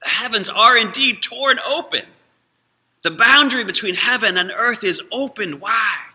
The 0.00 0.08
heavens 0.08 0.48
are 0.48 0.78
indeed 0.78 1.20
torn 1.20 1.58
open. 1.68 2.04
The 3.02 3.10
boundary 3.10 3.64
between 3.64 3.96
heaven 3.96 4.36
and 4.38 4.52
earth 4.56 4.84
is 4.84 5.02
opened 5.10 5.60
wide, 5.60 6.14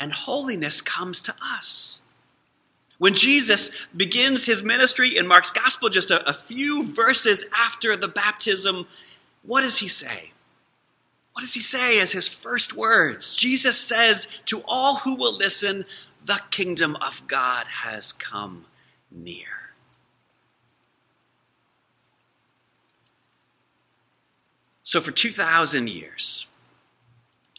and 0.00 0.10
holiness 0.10 0.80
comes 0.80 1.20
to 1.20 1.34
us. 1.54 2.00
When 2.96 3.12
Jesus 3.12 3.72
begins 3.94 4.46
his 4.46 4.62
ministry 4.62 5.14
in 5.14 5.28
Mark's 5.28 5.52
gospel, 5.52 5.90
just 5.90 6.10
a, 6.10 6.26
a, 6.26 6.32
few 6.32 6.86
verses 6.86 7.44
after 7.54 7.94
the 7.94 8.08
baptism, 8.08 8.86
what 9.42 9.60
does 9.60 9.80
he 9.80 9.88
say? 9.88 10.32
What 11.34 11.42
does 11.42 11.52
he 11.52 11.60
say 11.60 12.00
as 12.00 12.12
his 12.12 12.26
first 12.26 12.74
words? 12.74 13.34
Jesus 13.34 13.78
says 13.78 14.28
to 14.46 14.62
all 14.66 14.96
who 14.96 15.14
will 15.14 15.36
listen, 15.36 15.84
the 16.28 16.40
kingdom 16.50 16.94
of 16.96 17.26
God 17.26 17.66
has 17.66 18.12
come 18.12 18.66
near. 19.10 19.46
So, 24.82 25.00
for 25.00 25.10
2,000 25.10 25.88
years, 25.88 26.48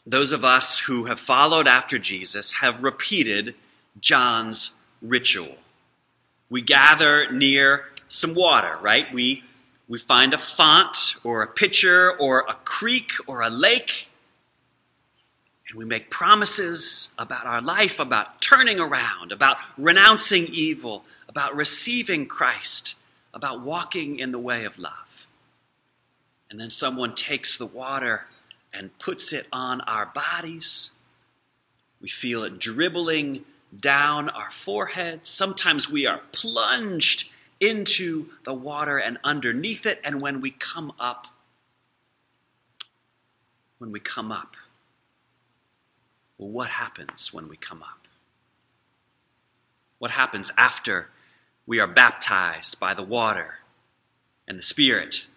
those 0.06 0.32
of 0.32 0.46
us 0.46 0.80
who 0.82 1.06
have 1.06 1.20
followed 1.20 1.68
after 1.68 1.98
Jesus 1.98 2.54
have 2.54 2.84
repeated 2.84 3.56
John's 4.00 4.76
ritual. 5.02 5.58
We 6.52 6.62
gather 6.62 7.32
near 7.32 7.86
some 8.08 8.36
water, 8.36 8.78
right? 8.82 9.12
We, 9.12 9.44
we 9.88 9.98
find 9.98 10.36
a 10.36 10.38
font 10.38 11.16
or 11.24 11.42
a 11.42 11.48
pitcher 11.48 12.12
or 12.20 12.46
a 12.48 12.54
creek 12.54 13.14
or 13.26 13.42
a 13.42 13.50
lake, 13.50 14.09
and 15.70 15.78
we 15.78 15.86
make 15.86 16.10
promises 16.10 17.10
about 17.18 17.46
our 17.46 17.62
life, 17.62 18.00
about 18.00 18.42
turning 18.42 18.80
around, 18.80 19.32
about 19.32 19.58
renouncing 19.78 20.48
evil, 20.48 21.06
about 21.28 21.56
receiving 21.56 22.26
Christ, 22.26 23.00
about 23.34 23.62
walking 23.62 24.18
in 24.18 24.32
the 24.32 24.40
way 24.40 24.66
of 24.66 24.80
love. 24.80 25.28
And 26.50 26.60
then 26.60 26.72
someone 26.72 27.14
takes 27.14 27.58
the 27.58 27.68
water 27.68 28.26
and 28.74 28.98
puts 28.98 29.32
it 29.32 29.46
on 29.54 29.82
our 29.82 30.08
bodies. 30.08 30.92
We 32.02 32.10
feel 32.10 32.44
it 32.44 32.58
dribbling 32.58 33.46
down 33.78 34.30
our 34.30 34.50
forehead. 34.50 35.28
Sometimes 35.28 35.88
we 35.88 36.08
are 36.08 36.22
plunged 36.32 37.30
into 37.60 38.30
the 38.44 38.54
water 38.54 38.98
and 38.98 39.20
underneath 39.24 39.86
it. 39.86 40.00
And 40.04 40.20
when 40.20 40.42
we 40.42 40.50
come 40.50 40.94
up, 41.00 41.28
when 43.78 43.92
we 43.92 44.00
come 44.00 44.32
up, 44.32 44.56
well, 46.40 46.50
what 46.50 46.70
happens 46.70 47.32
when 47.34 47.48
we 47.48 47.58
come 47.58 47.84
up? 47.84 48.08
What 50.00 50.12
happens 50.12 50.52
after 50.58 51.10
we 51.68 51.80
are 51.80 51.88
baptized 51.88 52.80
by 52.80 52.94
the 52.96 53.04
water 53.04 53.60
and 54.48 54.58
the 54.58 54.64
Spirit? 54.64 55.28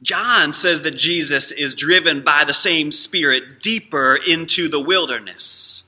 John 0.00 0.52
says 0.52 0.82
that 0.82 0.92
Jesus 0.92 1.50
is 1.50 1.74
driven 1.74 2.22
by 2.22 2.44
the 2.44 2.54
same 2.54 2.92
Spirit 2.92 3.60
deeper 3.60 4.16
into 4.16 4.68
the 4.68 4.80
wilderness 4.80 5.82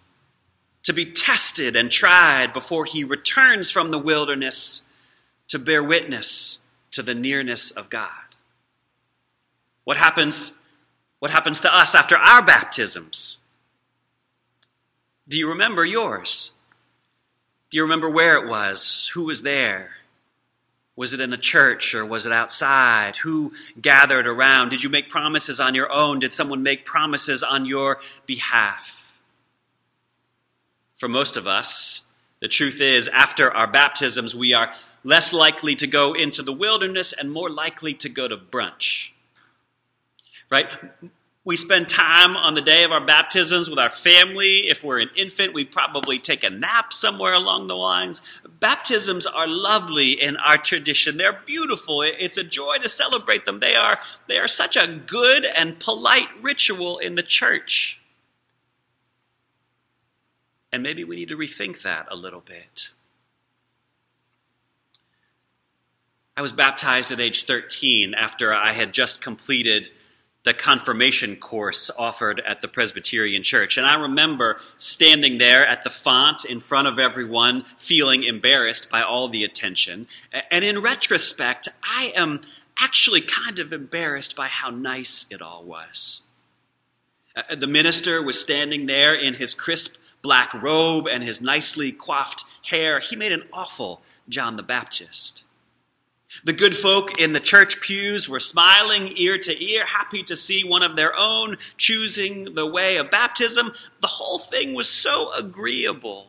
to 0.82 0.92
be 0.92 1.06
tested 1.06 1.76
and 1.76 1.90
tried 1.90 2.52
before 2.52 2.84
he 2.84 3.04
returns 3.04 3.70
from 3.70 3.90
the 3.90 3.98
wilderness 3.98 4.88
to 5.48 5.58
bear 5.58 5.82
witness 5.82 6.64
to 6.90 7.02
the 7.02 7.14
nearness 7.14 7.70
of 7.70 7.90
God. 7.90 8.10
What 9.84 9.96
happens 9.96 10.58
what 11.24 11.30
happens 11.30 11.62
to 11.62 11.74
us 11.74 11.94
after 11.94 12.18
our 12.18 12.44
baptisms? 12.44 13.38
Do 15.26 15.38
you 15.38 15.48
remember 15.48 15.82
yours? 15.82 16.60
Do 17.70 17.78
you 17.78 17.82
remember 17.84 18.10
where 18.10 18.36
it 18.36 18.46
was? 18.46 19.10
Who 19.14 19.24
was 19.24 19.40
there? 19.40 19.92
Was 20.96 21.14
it 21.14 21.22
in 21.22 21.32
a 21.32 21.38
church 21.38 21.94
or 21.94 22.04
was 22.04 22.26
it 22.26 22.32
outside? 22.34 23.16
Who 23.16 23.54
gathered 23.80 24.26
around? 24.26 24.68
Did 24.68 24.82
you 24.82 24.90
make 24.90 25.08
promises 25.08 25.60
on 25.60 25.74
your 25.74 25.90
own? 25.90 26.18
Did 26.18 26.30
someone 26.30 26.62
make 26.62 26.84
promises 26.84 27.42
on 27.42 27.64
your 27.64 28.00
behalf? 28.26 29.18
For 30.98 31.08
most 31.08 31.38
of 31.38 31.46
us, 31.46 32.06
the 32.40 32.48
truth 32.48 32.82
is, 32.82 33.08
after 33.08 33.50
our 33.50 33.66
baptisms, 33.66 34.36
we 34.36 34.52
are 34.52 34.74
less 35.04 35.32
likely 35.32 35.74
to 35.76 35.86
go 35.86 36.12
into 36.12 36.42
the 36.42 36.52
wilderness 36.52 37.14
and 37.14 37.32
more 37.32 37.48
likely 37.48 37.94
to 37.94 38.10
go 38.10 38.28
to 38.28 38.36
brunch 38.36 39.13
right? 40.54 40.70
We 41.44 41.56
spend 41.56 41.88
time 41.88 42.36
on 42.36 42.54
the 42.54 42.62
day 42.62 42.84
of 42.84 42.92
our 42.92 43.04
baptisms 43.04 43.68
with 43.68 43.78
our 43.78 43.90
family. 43.90 44.68
If 44.68 44.84
we're 44.84 45.00
an 45.00 45.10
infant, 45.16 45.52
we 45.52 45.64
probably 45.64 46.20
take 46.20 46.44
a 46.44 46.48
nap 46.48 46.92
somewhere 46.92 47.34
along 47.34 47.66
the 47.66 47.74
lines. 47.74 48.22
Baptisms 48.60 49.26
are 49.26 49.48
lovely 49.48 50.12
in 50.12 50.36
our 50.36 50.56
tradition. 50.56 51.16
They're 51.16 51.40
beautiful. 51.44 52.02
It's 52.02 52.38
a 52.38 52.44
joy 52.44 52.76
to 52.82 52.88
celebrate 52.88 53.46
them. 53.46 53.58
They 53.58 53.74
are, 53.74 53.98
they 54.28 54.38
are 54.38 54.46
such 54.46 54.76
a 54.76 54.86
good 54.86 55.44
and 55.44 55.80
polite 55.80 56.28
ritual 56.40 56.98
in 56.98 57.16
the 57.16 57.22
church. 57.24 58.00
And 60.72 60.84
maybe 60.84 61.02
we 61.02 61.16
need 61.16 61.30
to 61.30 61.36
rethink 61.36 61.82
that 61.82 62.06
a 62.12 62.16
little 62.16 62.40
bit. 62.40 62.90
I 66.36 66.42
was 66.42 66.52
baptized 66.52 67.10
at 67.10 67.20
age 67.20 67.44
13 67.44 68.14
after 68.14 68.54
I 68.54 68.72
had 68.72 68.92
just 68.92 69.20
completed 69.20 69.90
the 70.44 70.54
confirmation 70.54 71.36
course 71.36 71.90
offered 71.98 72.40
at 72.46 72.60
the 72.60 72.68
Presbyterian 72.68 73.42
Church. 73.42 73.76
And 73.76 73.86
I 73.86 73.94
remember 73.94 74.60
standing 74.76 75.38
there 75.38 75.66
at 75.66 75.84
the 75.84 75.90
font 75.90 76.44
in 76.44 76.60
front 76.60 76.86
of 76.86 76.98
everyone, 76.98 77.64
feeling 77.78 78.22
embarrassed 78.22 78.90
by 78.90 79.02
all 79.02 79.28
the 79.28 79.42
attention. 79.42 80.06
And 80.50 80.64
in 80.64 80.80
retrospect, 80.80 81.68
I 81.82 82.12
am 82.14 82.42
actually 82.78 83.22
kind 83.22 83.58
of 83.58 83.72
embarrassed 83.72 84.36
by 84.36 84.48
how 84.48 84.68
nice 84.68 85.26
it 85.30 85.40
all 85.40 85.64
was. 85.64 86.22
The 87.54 87.66
minister 87.66 88.22
was 88.22 88.38
standing 88.38 88.86
there 88.86 89.14
in 89.14 89.34
his 89.34 89.54
crisp 89.54 89.96
black 90.22 90.54
robe 90.54 91.08
and 91.08 91.22
his 91.22 91.40
nicely 91.40 91.90
coiffed 91.90 92.44
hair. 92.66 93.00
He 93.00 93.16
made 93.16 93.32
an 93.32 93.44
awful 93.52 94.02
John 94.28 94.56
the 94.56 94.62
Baptist. 94.62 95.44
The 96.42 96.52
good 96.52 96.76
folk 96.76 97.18
in 97.18 97.32
the 97.32 97.40
church 97.40 97.80
pews 97.80 98.28
were 98.28 98.40
smiling 98.40 99.12
ear 99.16 99.38
to 99.38 99.64
ear, 99.64 99.86
happy 99.86 100.22
to 100.24 100.36
see 100.36 100.64
one 100.64 100.82
of 100.82 100.96
their 100.96 101.12
own 101.16 101.56
choosing 101.76 102.54
the 102.54 102.66
way 102.66 102.96
of 102.96 103.10
baptism. 103.10 103.72
The 104.00 104.08
whole 104.08 104.38
thing 104.38 104.74
was 104.74 104.88
so 104.88 105.32
agreeable. 105.32 106.28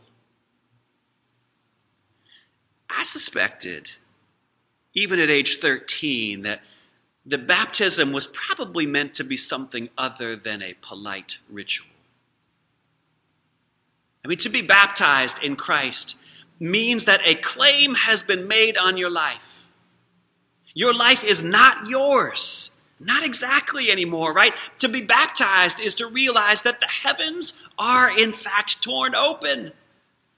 I 2.90 3.04
suspected, 3.04 3.92
even 4.94 5.20
at 5.20 5.30
age 5.30 5.58
13, 5.58 6.44
that 6.44 6.62
the 7.26 7.38
baptism 7.38 8.12
was 8.12 8.28
probably 8.28 8.86
meant 8.86 9.16
to 9.16 9.24
be 9.24 9.36
something 9.36 9.90
other 9.98 10.36
than 10.36 10.62
a 10.62 10.76
polite 10.82 11.40
ritual. 11.50 11.90
I 14.24 14.28
mean, 14.28 14.38
to 14.40 14.50
be 14.50 14.62
baptized 14.62 15.44
in 15.44 15.56
Christ 15.56 16.18
means 16.60 17.06
that 17.06 17.22
a 17.26 17.36
claim 17.36 17.96
has 17.96 18.24
been 18.24 18.48
made 18.48 18.78
on 18.78 18.98
your 18.98 19.10
life. 19.10 19.65
Your 20.76 20.94
life 20.94 21.24
is 21.24 21.44
not 21.44 21.88
yours. 21.88 22.78
Not 23.00 23.26
exactly 23.26 23.90
anymore, 23.90 24.32
right? 24.34 24.54
To 24.80 24.88
be 24.88 25.02
baptized 25.02 25.80
is 25.80 25.96
to 25.96 26.08
realize 26.08 26.62
that 26.62 26.80
the 26.80 26.88
heavens 26.88 27.62
are 27.80 28.16
in 28.16 28.32
fact 28.32 28.84
torn 28.84 29.16
open. 29.16 29.72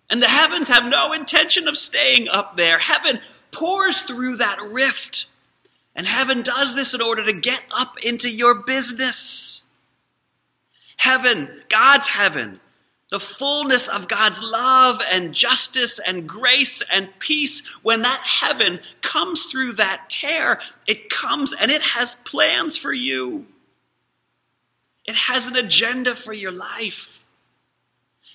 And 0.10 0.24
the 0.24 0.28
heavens 0.28 0.70
have 0.70 0.86
no 0.86 1.12
intention 1.12 1.68
of 1.68 1.78
staying 1.78 2.30
up 2.30 2.56
there. 2.56 2.80
Heaven 2.80 3.20
pours 3.52 4.04
through 4.04 4.38
that 4.38 4.60
rift 4.62 5.28
and 5.98 6.06
heaven 6.06 6.44
does 6.44 6.76
this 6.76 6.94
in 6.94 7.02
order 7.02 7.26
to 7.26 7.34
get 7.34 7.64
up 7.76 7.98
into 8.04 8.30
your 8.30 8.64
business. 8.64 9.64
Heaven, 10.98 11.64
God's 11.70 12.08
heaven, 12.10 12.60
the 13.10 13.20
fullness 13.20 13.88
of 13.88 14.08
God's 14.08 14.42
love 14.42 15.02
and 15.12 15.34
justice 15.34 16.00
and 16.06 16.28
grace 16.28 16.84
and 16.92 17.08
peace, 17.20 17.66
when 17.82 18.02
that 18.02 18.22
heaven 18.24 18.80
comes 19.02 19.46
through 19.46 19.74
that 19.74 20.10
tear, 20.10 20.60
it 20.86 21.10
comes 21.10 21.54
and 21.54 21.72
it 21.72 21.82
has 21.82 22.16
plans 22.16 22.76
for 22.76 22.92
you. 22.92 23.46
It 25.06 25.16
has 25.16 25.48
an 25.48 25.56
agenda 25.56 26.16
for 26.16 26.34
your 26.34 26.52
life. 26.52 27.24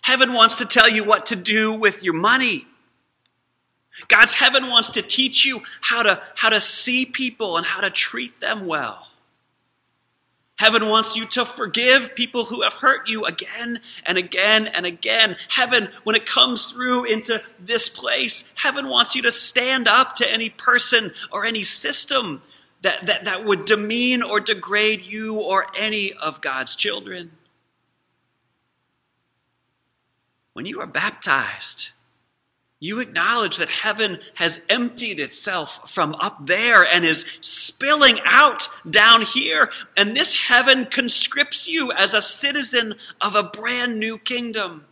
Heaven 0.00 0.33
wants 0.33 0.57
to 0.57 0.64
tell 0.64 0.88
you 0.88 1.05
what 1.05 1.26
to 1.26 1.37
do 1.37 1.79
with 1.79 2.02
your 2.02 2.14
money. 2.14 2.67
God's 4.09 4.35
heaven 4.35 4.69
wants 4.69 4.91
to 4.93 5.02
teach 5.02 5.45
you 5.45 5.62
how 5.83 6.02
to, 6.02 6.23
how 6.35 6.49
to 6.49 6.61
see 6.61 7.05
people 7.05 7.59
and 7.59 7.67
how 7.67 7.83
to 7.83 7.91
treat 7.91 8.41
them 8.41 8.67
well. 8.67 9.07
Heaven 10.62 10.87
wants 10.87 11.16
you 11.16 11.26
to 11.26 11.45
forgive 11.45 12.14
people 12.14 12.45
who 12.45 12.62
have 12.62 12.75
hurt 12.75 13.09
you 13.09 13.25
again 13.25 13.81
and 14.07 14.16
again 14.16 14.69
and 14.69 14.87
again. 14.87 15.35
Heaven, 15.49 15.88
when 16.04 16.14
it 16.14 16.25
comes 16.25 16.66
through 16.66 17.07
into 17.07 17.42
this 17.59 17.88
place, 17.88 18.52
heaven 18.54 18.88
wants 18.88 19.16
you 19.16 19.23
to 19.23 19.33
stand 19.33 19.88
up 19.88 20.14
to 20.14 20.33
any 20.33 20.50
person 20.50 21.14
or 21.33 21.45
any 21.45 21.64
system 21.64 22.42
that, 22.83 23.07
that, 23.07 23.25
that 23.25 23.45
would 23.45 23.64
demean 23.64 24.23
or 24.23 24.38
degrade 24.38 25.02
you 25.02 25.40
or 25.40 25.66
any 25.76 26.12
of 26.12 26.40
God's 26.40 26.76
children. 26.76 27.33
When 30.52 30.64
you 30.64 30.81
are 30.81 30.87
baptized, 30.87 31.90
you 32.83 32.99
acknowledge 32.99 33.59
that 33.59 33.69
heaven 33.69 34.19
has 34.35 34.67
emptied 34.69 35.21
itself 35.21 35.89
from 35.89 36.17
up 36.17 36.49
there 36.49 36.85
and 36.85 37.05
is 37.05 37.25
spilling 37.41 38.19
out 38.25 38.67
down 38.91 39.23
here. 39.23 39.71
And 39.97 40.17
this 40.17 40.35
heaven 40.49 40.87
conscripts 40.87 41.69
you 41.69 41.93
as 41.93 42.12
a 42.12 42.21
citizen 42.21 42.95
of 43.21 43.37
a 43.37 43.45
brand 43.45 44.01
new 44.01 44.19
kingdom. 44.19 44.85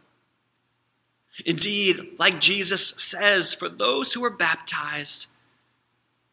Indeed, 1.45 2.15
like 2.17 2.41
Jesus 2.41 2.91
says, 2.91 3.55
for 3.55 3.69
those 3.69 4.13
who 4.13 4.23
are 4.23 4.31
baptized, 4.31 5.27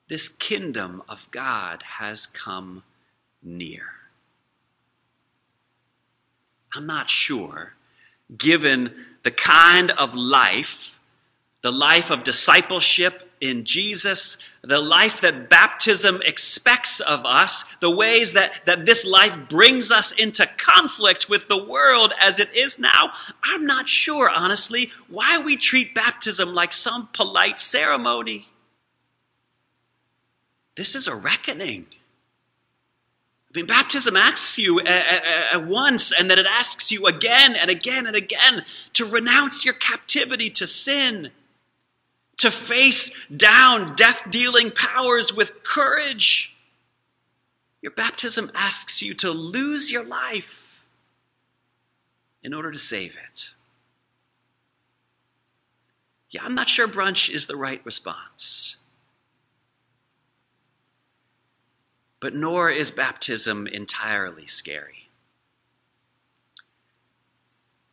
this 0.10 0.30
kingdom 0.30 1.02
of 1.10 1.28
God 1.32 1.82
has 1.82 2.28
come 2.28 2.84
near. 3.42 3.88
I'm 6.76 6.86
not 6.86 7.10
sure, 7.10 7.74
given 8.38 8.94
the 9.24 9.32
kind 9.32 9.90
of 9.90 10.14
life 10.14 10.97
the 11.62 11.72
life 11.72 12.12
of 12.12 12.24
discipleship 12.24 13.24
in 13.40 13.66
Jesus, 13.66 14.38
the 14.62 14.80
life 14.80 15.22
that 15.22 15.50
baptism 15.50 16.22
expects 16.26 17.00
of 17.00 17.26
us, 17.26 17.66
the 17.82 17.96
ways 17.96 18.34
that, 18.34 18.66
that 18.66 18.86
this 18.86 19.06
life 19.06 19.38
brings 19.50 19.92
us 19.92 20.12
into 20.12 20.48
conflict 20.58 21.30
with 21.30 21.48
the 21.48 21.64
world 21.64 22.14
as 22.20 22.40
it 22.40 22.54
is 22.56 22.80
now, 22.80 23.12
I'm 23.44 23.66
not 23.66 23.88
sure, 23.90 24.30
honestly, 24.30 24.92
why 25.08 25.40
we 25.40 25.56
treat 25.56 25.94
baptism 25.94 26.54
like 26.54 26.74
some 26.74 27.10
polite 27.14 27.60
ceremony. 27.60 28.48
This 30.76 30.96
is 30.96 31.08
a 31.08 31.16
reckoning. 31.16 31.88
I 33.54 33.58
mean, 33.58 33.66
baptism 33.66 34.16
asks 34.16 34.58
you 34.58 34.80
at 34.82 35.66
once, 35.66 36.12
and 36.12 36.30
then 36.30 36.38
it 36.38 36.46
asks 36.48 36.92
you 36.92 37.08
again 37.08 37.56
and 37.56 37.72
again 37.72 38.06
and 38.06 38.16
again 38.16 38.64
to 38.94 39.06
renounce 39.06 39.64
your 39.64 39.74
captivity 39.74 40.50
to 40.52 40.68
sin 40.68 41.32
to 42.38 42.52
face 42.52 43.12
down 43.36 43.96
death 43.96 44.28
dealing 44.30 44.72
powers 44.72 45.34
with 45.34 45.64
courage. 45.64 46.56
Your 47.82 47.92
baptism 47.92 48.52
asks 48.54 49.02
you 49.02 49.14
to 49.16 49.32
lose 49.32 49.92
your 49.92 50.06
life 50.06 50.84
in 52.44 52.54
order 52.54 52.72
to 52.72 52.78
save 52.78 53.18
it. 53.30 53.50
Yeah, 56.30 56.44
I'm 56.44 56.56
not 56.56 56.70
sure 56.70 56.88
brunch 56.88 57.34
is 57.34 57.48
the 57.48 57.56
right 57.56 57.84
response. 57.86 58.76
But 62.20 62.36
nor 62.36 62.70
is 62.70 62.92
baptism 62.92 63.68
entirely 63.68 64.48
scary. 64.48 65.07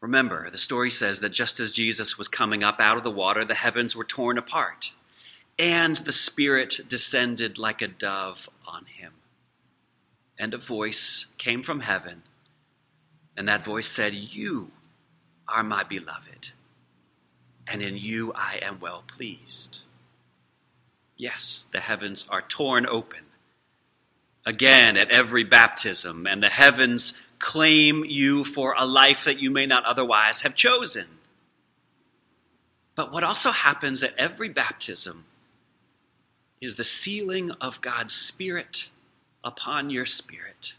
Remember, 0.05 0.51
the 0.51 0.59
story 0.59 0.91
says 0.91 1.21
that 1.21 1.31
just 1.31 1.59
as 1.61 1.73
Jesus 1.73 2.19
was 2.19 2.29
coming 2.29 2.63
up 2.63 2.79
out 2.79 2.99
of 2.99 3.05
the 3.05 3.11
water, 3.11 3.43
the 3.43 3.55
heavens 3.55 3.97
were 3.97 4.05
torn 4.05 4.37
apart, 4.37 4.93
and 5.59 5.97
the 5.97 6.13
Spirit 6.13 6.79
descended 6.89 7.57
like 7.57 7.81
a 7.81 7.89
dove 7.89 8.51
on 8.69 8.85
him. 8.85 9.15
And 10.39 10.53
a 10.53 10.59
voice 10.59 11.33
came 11.39 11.63
from 11.63 11.81
heaven, 11.81 12.21
and 13.35 13.49
that 13.49 13.65
voice 13.65 13.87
said, 13.87 14.13
You 14.13 14.73
are 15.49 15.63
my 15.63 15.85
beloved, 15.85 16.51
and 17.67 17.81
in 17.81 17.97
you 17.97 18.31
I 18.35 18.59
am 18.61 18.81
well 18.81 19.05
pleased. 19.07 19.85
Yes, 21.17 21.67
the 21.73 21.81
heavens 21.81 22.29
are 22.29 22.43
torn 22.43 22.85
open 22.87 23.25
again 24.45 24.99
at 24.99 25.11
every 25.11 25.45
baptism, 25.45 26.27
and 26.27 26.43
the 26.43 26.51
heavens 26.51 27.23
claim 27.45 28.07
you 28.07 28.43
for 28.43 28.75
a 28.77 28.87
life 28.87 29.27
that 29.27 29.39
you 29.39 29.51
may 29.51 29.67
not 29.67 29.85
otherwise 29.85 30.41
have 30.41 30.55
chosen. 30.55 31.05
But 32.95 33.13
what 33.13 33.23
also 33.23 33.51
happens 33.51 34.03
at 34.03 34.15
every 34.17 34.49
baptism 34.49 35.27
is 36.63 36.77
the 36.77 36.85
sealing 36.85 37.51
of 37.61 37.83
God's 37.83 38.15
Spirit 38.15 38.89
upon 39.45 39.91
your 39.91 40.07
spirit 40.07 40.73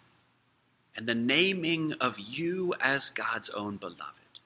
and 0.95 1.05
the 1.05 1.13
naming 1.13 1.93
of 2.01 2.17
you 2.17 2.73
as 2.81 3.11
God's 3.11 3.51
own 3.51 3.77
beloved. 3.77 4.39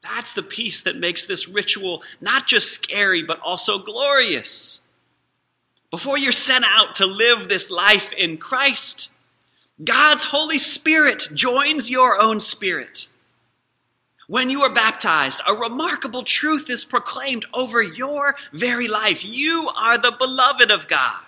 That's 0.00 0.32
the 0.32 0.42
piece 0.42 0.82
that 0.84 0.96
makes 0.96 1.26
this 1.26 1.46
ritual 1.46 2.02
not 2.22 2.46
just 2.46 2.72
scary, 2.72 3.22
but 3.22 3.38
also 3.40 3.78
glorious. 3.78 4.80
Before 5.90 6.16
you're 6.16 6.32
sent 6.32 6.64
out 6.66 6.94
to 6.96 7.06
live 7.06 7.50
this 7.50 7.70
life 7.70 8.14
in 8.14 8.38
Christ, 8.38 9.12
God's 9.82 10.24
Holy 10.24 10.58
Spirit 10.58 11.28
joins 11.34 11.90
your 11.90 12.20
own 12.20 12.40
spirit. 12.40 13.08
When 14.28 14.50
you 14.50 14.62
are 14.62 14.72
baptized, 14.72 15.40
a 15.46 15.54
remarkable 15.54 16.22
truth 16.22 16.70
is 16.70 16.84
proclaimed 16.84 17.46
over 17.54 17.82
your 17.82 18.34
very 18.52 18.88
life. 18.88 19.24
You 19.24 19.70
are 19.76 19.98
the 19.98 20.14
beloved 20.18 20.70
of 20.70 20.88
God. 20.88 21.22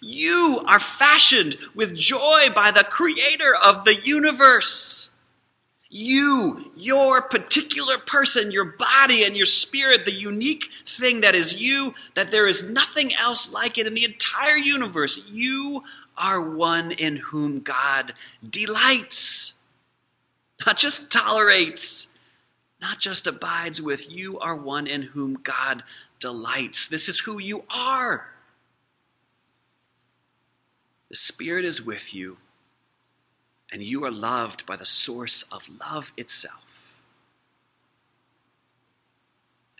You 0.00 0.62
are 0.66 0.80
fashioned 0.80 1.56
with 1.74 1.94
joy 1.94 2.48
by 2.54 2.72
the 2.72 2.84
creator 2.84 3.54
of 3.54 3.84
the 3.84 3.94
universe. 4.02 5.10
You, 5.88 6.72
your 6.74 7.22
particular 7.22 7.98
person, 7.98 8.50
your 8.50 8.64
body 8.64 9.24
and 9.24 9.36
your 9.36 9.46
spirit, 9.46 10.04
the 10.04 10.12
unique 10.12 10.70
thing 10.86 11.20
that 11.20 11.34
is 11.34 11.62
you, 11.62 11.94
that 12.14 12.30
there 12.30 12.46
is 12.46 12.68
nothing 12.68 13.14
else 13.14 13.52
like 13.52 13.78
it 13.78 13.86
in 13.86 13.94
the 13.94 14.04
entire 14.04 14.56
universe. 14.56 15.22
You 15.30 15.82
are 16.16 16.40
one 16.40 16.92
in 16.92 17.16
whom 17.16 17.60
God 17.60 18.12
delights, 18.48 19.54
not 20.66 20.76
just 20.76 21.10
tolerates, 21.10 22.12
not 22.80 22.98
just 22.98 23.26
abides 23.26 23.80
with. 23.80 24.10
You 24.10 24.38
are 24.38 24.56
one 24.56 24.86
in 24.86 25.02
whom 25.02 25.34
God 25.34 25.82
delights. 26.18 26.88
This 26.88 27.08
is 27.08 27.20
who 27.20 27.38
you 27.38 27.64
are. 27.74 28.28
The 31.08 31.16
Spirit 31.16 31.64
is 31.64 31.84
with 31.84 32.14
you, 32.14 32.38
and 33.70 33.82
you 33.82 34.04
are 34.04 34.10
loved 34.10 34.64
by 34.66 34.76
the 34.76 34.86
source 34.86 35.44
of 35.52 35.68
love 35.80 36.12
itself. 36.16 36.64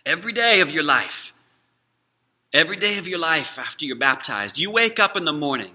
Every 0.05 0.33
day 0.33 0.61
of 0.61 0.71
your 0.71 0.83
life, 0.83 1.33
every 2.53 2.75
day 2.77 2.97
of 2.97 3.07
your 3.07 3.19
life 3.19 3.57
after 3.57 3.85
you're 3.85 3.95
baptized, 3.95 4.59
you 4.59 4.69
wake 4.69 4.99
up 4.99 5.15
in 5.17 5.25
the 5.25 5.33
morning 5.33 5.71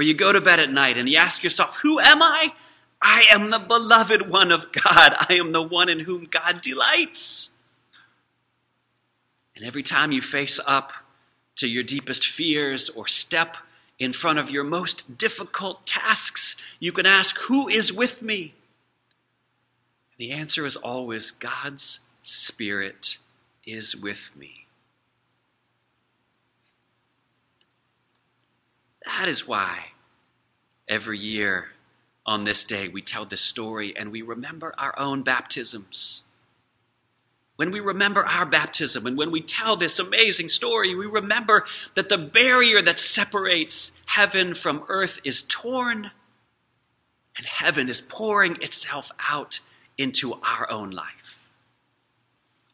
or 0.00 0.02
you 0.02 0.14
go 0.14 0.32
to 0.32 0.40
bed 0.40 0.58
at 0.58 0.72
night 0.72 0.96
and 0.96 1.06
you 1.10 1.18
ask 1.18 1.44
yourself, 1.44 1.80
Who 1.82 2.00
am 2.00 2.22
I? 2.22 2.54
I 3.02 3.26
am 3.30 3.50
the 3.50 3.58
beloved 3.58 4.30
one 4.30 4.50
of 4.50 4.72
God. 4.72 5.14
I 5.28 5.34
am 5.34 5.52
the 5.52 5.62
one 5.62 5.90
in 5.90 6.00
whom 6.00 6.24
God 6.24 6.62
delights. 6.62 7.50
And 9.54 9.62
every 9.62 9.82
time 9.82 10.10
you 10.10 10.22
face 10.22 10.58
up 10.66 10.94
to 11.56 11.68
your 11.68 11.82
deepest 11.82 12.26
fears 12.26 12.88
or 12.88 13.06
step 13.06 13.58
in 13.98 14.14
front 14.14 14.38
of 14.38 14.50
your 14.50 14.64
most 14.64 15.18
difficult 15.18 15.84
tasks, 15.84 16.56
you 16.78 16.92
can 16.92 17.04
ask, 17.04 17.38
Who 17.40 17.68
is 17.68 17.92
with 17.92 18.22
me? 18.22 18.54
The 20.16 20.30
answer 20.30 20.64
is 20.64 20.76
always 20.76 21.30
God's 21.30 22.08
Spirit 22.22 23.18
is 23.66 23.94
with 23.94 24.34
me. 24.34 24.64
That 29.04 29.28
is 29.28 29.46
why 29.46 29.86
every 30.88 31.18
year 31.18 31.68
on 32.26 32.44
this 32.44 32.64
day 32.64 32.88
we 32.88 33.02
tell 33.02 33.24
this 33.24 33.40
story 33.40 33.96
and 33.96 34.12
we 34.12 34.22
remember 34.22 34.74
our 34.76 34.98
own 34.98 35.22
baptisms. 35.22 36.22
When 37.56 37.70
we 37.70 37.80
remember 37.80 38.24
our 38.24 38.46
baptism 38.46 39.06
and 39.06 39.16
when 39.18 39.30
we 39.30 39.42
tell 39.42 39.76
this 39.76 39.98
amazing 39.98 40.48
story, 40.48 40.94
we 40.94 41.06
remember 41.06 41.64
that 41.94 42.08
the 42.08 42.18
barrier 42.18 42.82
that 42.82 42.98
separates 42.98 44.02
heaven 44.06 44.54
from 44.54 44.84
earth 44.88 45.20
is 45.24 45.42
torn 45.42 46.10
and 47.36 47.46
heaven 47.46 47.88
is 47.88 48.00
pouring 48.00 48.56
itself 48.62 49.12
out 49.28 49.60
into 49.98 50.34
our 50.42 50.70
own 50.70 50.90
life. 50.90 51.38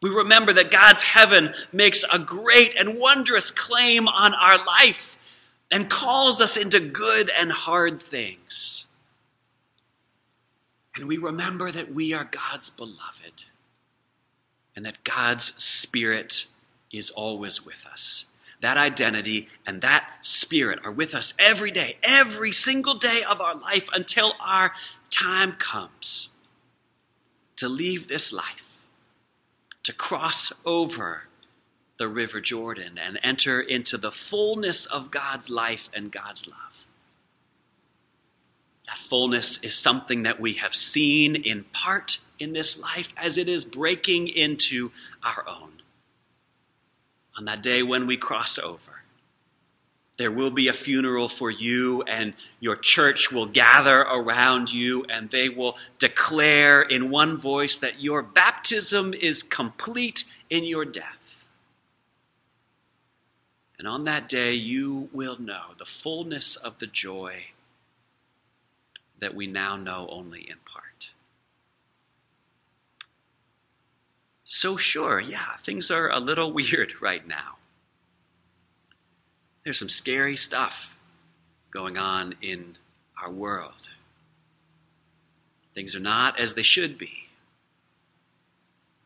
We 0.01 0.09
remember 0.09 0.53
that 0.53 0.71
God's 0.71 1.03
heaven 1.03 1.53
makes 1.73 2.05
a 2.11 2.19
great 2.19 2.75
and 2.75 2.99
wondrous 2.99 3.51
claim 3.51 4.07
on 4.07 4.33
our 4.33 4.65
life 4.65 5.16
and 5.71 5.89
calls 5.89 6.41
us 6.41 6.57
into 6.57 6.79
good 6.79 7.29
and 7.37 7.51
hard 7.51 8.01
things. 8.01 8.85
And 10.95 11.07
we 11.07 11.17
remember 11.17 11.71
that 11.71 11.93
we 11.93 12.13
are 12.13 12.23
God's 12.23 12.69
beloved 12.69 13.45
and 14.75 14.85
that 14.85 15.03
God's 15.03 15.45
Spirit 15.63 16.45
is 16.91 17.09
always 17.09 17.65
with 17.65 17.85
us. 17.91 18.25
That 18.61 18.77
identity 18.77 19.49
and 19.67 19.81
that 19.81 20.07
Spirit 20.21 20.79
are 20.83 20.91
with 20.91 21.13
us 21.13 21.33
every 21.37 21.69
day, 21.69 21.97
every 22.01 22.51
single 22.51 22.95
day 22.95 23.21
of 23.29 23.39
our 23.39 23.55
life 23.55 23.89
until 23.93 24.33
our 24.39 24.73
time 25.11 25.51
comes 25.53 26.29
to 27.57 27.67
leave 27.67 28.07
this 28.07 28.31
life, 28.31 28.79
to 29.83 29.93
cross 29.93 30.53
over 30.65 31.23
the 31.97 32.07
River 32.07 32.39
Jordan 32.39 32.97
and 32.97 33.19
enter 33.23 33.59
into 33.59 33.97
the 33.97 34.11
fullness 34.11 34.85
of 34.85 35.11
God's 35.11 35.49
life 35.49 35.89
and 35.93 36.11
God's 36.11 36.47
love. 36.47 36.85
That 38.87 38.97
fullness 38.97 39.61
is 39.63 39.75
something 39.75 40.23
that 40.23 40.39
we 40.39 40.53
have 40.53 40.75
seen 40.75 41.35
in 41.35 41.65
part 41.73 42.19
in 42.39 42.53
this 42.53 42.79
life 42.79 43.13
as 43.17 43.37
it 43.37 43.49
is 43.49 43.65
breaking 43.65 44.27
into 44.29 44.91
our 45.23 45.43
own. 45.47 45.71
On 47.37 47.45
that 47.45 47.61
day 47.61 47.83
when 47.83 48.07
we 48.07 48.17
cross 48.17 48.57
over, 48.57 48.81
there 50.17 50.31
will 50.31 50.49
be 50.49 50.67
a 50.67 50.73
funeral 50.73 51.29
for 51.29 51.51
you, 51.51 52.01
and 52.03 52.33
your 52.59 52.75
church 52.75 53.31
will 53.31 53.45
gather 53.45 53.99
around 53.99 54.73
you, 54.73 55.05
and 55.09 55.29
they 55.29 55.47
will 55.47 55.77
declare 55.99 56.81
in 56.81 57.11
one 57.11 57.37
voice 57.37 57.77
that 57.77 58.01
your 58.01 58.23
baptism 58.23 59.13
is 59.13 59.43
complete 59.43 60.23
in 60.49 60.63
your 60.63 60.85
death. 60.85 61.16
And 63.79 63.87
on 63.87 64.05
that 64.05 64.27
day, 64.27 64.53
you 64.53 65.09
will 65.13 65.39
know 65.39 65.73
the 65.77 65.85
fullness 65.85 66.55
of 66.55 66.79
the 66.79 66.87
joy 66.87 67.47
that 69.19 69.35
we 69.35 69.47
now 69.47 69.75
know 69.75 70.07
only 70.11 70.41
in 70.41 70.57
part. 70.65 71.11
So, 74.43 74.77
sure, 74.77 75.19
yeah, 75.19 75.57
things 75.61 75.91
are 75.91 76.09
a 76.09 76.19
little 76.19 76.51
weird 76.53 77.01
right 77.01 77.27
now. 77.27 77.57
There's 79.63 79.79
some 79.79 79.89
scary 79.89 80.37
stuff 80.37 80.97
going 81.71 81.97
on 81.97 82.35
in 82.41 82.77
our 83.21 83.31
world. 83.31 83.89
Things 85.75 85.95
are 85.95 85.99
not 85.99 86.39
as 86.39 86.55
they 86.55 86.63
should 86.63 86.97
be. 86.97 87.27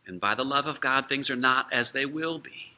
And 0.05 0.21
by 0.21 0.35
the 0.35 0.45
love 0.45 0.67
of 0.67 0.79
God, 0.79 1.07
things 1.07 1.29
are 1.29 1.35
not 1.35 1.71
as 1.73 1.91
they 1.91 2.05
will 2.05 2.37
be. 2.37 2.70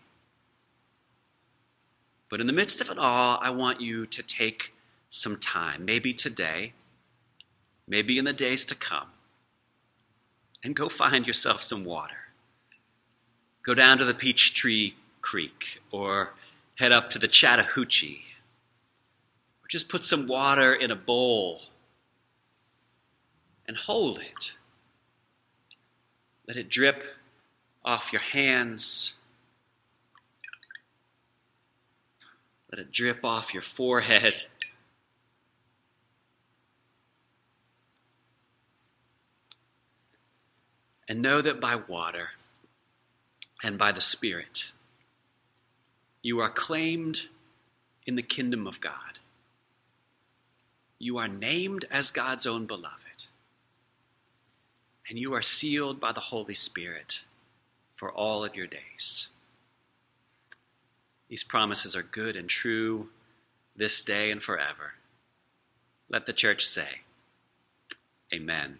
But 2.33 2.41
in 2.41 2.47
the 2.47 2.53
midst 2.53 2.81
of 2.81 2.89
it 2.89 2.97
all, 2.97 3.37
I 3.39 3.51
want 3.51 3.79
you 3.79 4.07
to 4.07 4.23
take 4.23 4.73
some 5.11 5.37
time, 5.37 5.85
maybe 5.85 6.15
today, 6.15 6.73
maybe 7.87 8.17
in 8.17 8.25
the 8.25 8.33
days 8.33 8.65
to 8.65 8.73
come, 8.73 9.09
and 10.63 10.75
go 10.75 10.89
find 10.89 11.27
yourself 11.27 11.61
some 11.61 11.85
water. 11.85 12.33
Go 13.61 13.75
down 13.75 13.99
to 13.99 14.05
the 14.05 14.15
Peachtree 14.15 14.93
Creek 15.21 15.83
or 15.91 16.33
head 16.79 16.91
up 16.91 17.11
to 17.11 17.19
the 17.19 17.27
Chattahoochee. 17.27 18.23
Or 19.63 19.67
just 19.69 19.87
put 19.87 20.03
some 20.03 20.27
water 20.27 20.73
in 20.73 20.89
a 20.89 20.95
bowl 20.95 21.61
and 23.67 23.77
hold 23.77 24.17
it. 24.19 24.55
Let 26.47 26.57
it 26.57 26.67
drip 26.67 27.03
off 27.85 28.11
your 28.11 28.23
hands. 28.23 29.17
Let 32.73 32.79
it 32.79 32.91
drip 32.91 33.23
off 33.23 33.53
your 33.53 33.61
forehead. 33.61 34.41
And 41.07 41.21
know 41.21 41.41
that 41.41 41.59
by 41.59 41.75
water 41.75 42.29
and 43.61 43.77
by 43.77 43.91
the 43.91 44.01
Spirit, 44.01 44.71
you 46.21 46.39
are 46.39 46.49
claimed 46.49 47.27
in 48.07 48.15
the 48.15 48.23
kingdom 48.23 48.65
of 48.65 48.79
God. 48.79 49.19
You 50.97 51.17
are 51.17 51.27
named 51.27 51.85
as 51.91 52.09
God's 52.09 52.47
own 52.47 52.65
beloved. 52.65 53.25
And 55.09 55.19
you 55.19 55.33
are 55.33 55.41
sealed 55.41 55.99
by 55.99 56.13
the 56.13 56.21
Holy 56.21 56.55
Spirit 56.55 57.21
for 57.95 58.09
all 58.09 58.45
of 58.45 58.55
your 58.55 58.67
days. 58.67 59.32
These 61.33 61.43
promises 61.43 61.95
are 61.95 62.03
good 62.03 62.35
and 62.35 62.47
true 62.47 63.09
this 63.75 64.03
day 64.03 64.29
and 64.29 64.39
forever. 64.39 64.93
Let 66.07 66.27
the 66.27 66.31
church 66.31 66.63
say, 66.63 66.99
Amen. 68.31 68.77